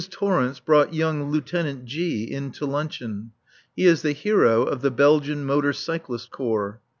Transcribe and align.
Torrence 0.09 0.59
brought 0.59 0.95
young 0.95 1.29
Lieutenant 1.29 1.85
G 1.85 2.23
in 2.23 2.49
to 2.53 2.65
luncheon. 2.65 3.33
He 3.75 3.85
is 3.85 4.01
the 4.01 4.13
hero 4.13 4.63
of 4.63 4.81
the 4.81 4.89
Belgian 4.89 5.45
Motor 5.45 5.73
Cyclist 5.73 6.31
Corps. 6.31 6.81